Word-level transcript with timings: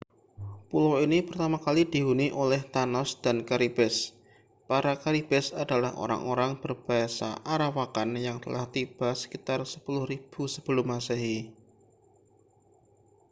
pulau 0.69 0.93
ini 1.07 1.19
pertama 1.27 1.57
kali 1.65 1.81
dihuni 1.93 2.27
oleh 2.43 2.57
taã­nos 2.73 3.11
dan 3.23 3.37
caribes. 3.49 3.95
para 4.69 4.93
caribes 5.03 5.45
adalah 5.63 5.91
orang-orang 6.03 6.51
berbahasa 6.63 7.29
arawakan 7.53 8.09
yang 8.27 8.37
telah 8.45 8.65
tiba 8.75 9.09
sekitar 9.21 9.59
10.000 9.61 10.17
sm 10.95 11.23